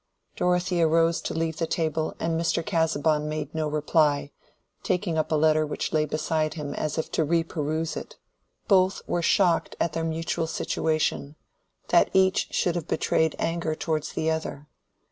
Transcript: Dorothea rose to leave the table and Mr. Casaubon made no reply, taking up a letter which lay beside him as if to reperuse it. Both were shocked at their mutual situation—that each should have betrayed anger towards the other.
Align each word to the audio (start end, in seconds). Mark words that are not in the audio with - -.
Dorothea 0.35 0.87
rose 0.87 1.21
to 1.21 1.35
leave 1.35 1.57
the 1.57 1.67
table 1.67 2.15
and 2.19 2.33
Mr. 2.33 2.65
Casaubon 2.65 3.29
made 3.29 3.53
no 3.53 3.67
reply, 3.67 4.31
taking 4.81 5.15
up 5.15 5.31
a 5.31 5.35
letter 5.35 5.63
which 5.63 5.93
lay 5.93 6.05
beside 6.05 6.55
him 6.55 6.73
as 6.73 6.97
if 6.97 7.11
to 7.11 7.23
reperuse 7.23 7.95
it. 7.95 8.17
Both 8.67 9.03
were 9.05 9.21
shocked 9.21 9.75
at 9.79 9.93
their 9.93 10.03
mutual 10.03 10.47
situation—that 10.47 12.09
each 12.13 12.47
should 12.49 12.73
have 12.73 12.87
betrayed 12.87 13.35
anger 13.37 13.75
towards 13.75 14.13
the 14.13 14.31
other. 14.31 14.65